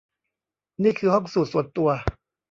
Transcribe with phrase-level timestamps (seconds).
[0.83, 1.89] นี่คือห้องสูทส่วนตัว